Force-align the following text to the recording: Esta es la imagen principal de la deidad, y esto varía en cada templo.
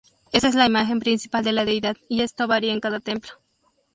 Esta 0.31 0.47
es 0.47 0.55
la 0.55 0.65
imagen 0.65 0.99
principal 0.99 1.43
de 1.43 1.51
la 1.51 1.63
deidad, 1.63 1.95
y 2.09 2.21
esto 2.23 2.47
varía 2.47 2.73
en 2.73 2.79
cada 2.79 3.01
templo. 3.01 3.33